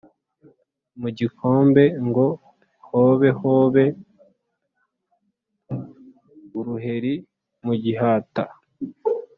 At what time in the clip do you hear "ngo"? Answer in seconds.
2.07-2.25